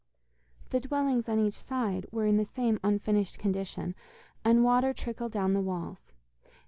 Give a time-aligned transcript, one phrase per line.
[0.71, 3.93] The dwelling on each side were in the same unfinished condition,
[4.43, 6.01] and water trickled down the walls.